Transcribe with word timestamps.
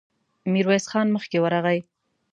ميرويس 0.51 0.85
خان 0.91 1.07
مخکې 1.15 1.37
ورغی. 1.41 1.79